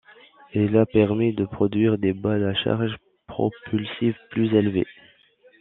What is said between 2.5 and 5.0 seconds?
charge propulsive plus élevée.